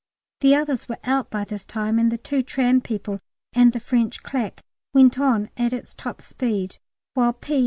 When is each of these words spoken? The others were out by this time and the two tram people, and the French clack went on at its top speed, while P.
The 0.39 0.55
others 0.55 0.89
were 0.89 0.97
out 1.03 1.29
by 1.29 1.43
this 1.43 1.63
time 1.63 1.99
and 1.99 2.11
the 2.11 2.17
two 2.17 2.41
tram 2.41 2.81
people, 2.81 3.19
and 3.53 3.71
the 3.71 3.79
French 3.79 4.23
clack 4.23 4.63
went 4.95 5.19
on 5.19 5.49
at 5.57 5.73
its 5.73 5.93
top 5.93 6.23
speed, 6.23 6.79
while 7.13 7.33
P. 7.33 7.59